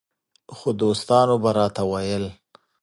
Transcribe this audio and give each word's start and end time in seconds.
خو 0.55 0.69
دوستانو 0.79 1.35
به 1.43 1.51
راته 1.57 1.83
ویل 1.91 2.25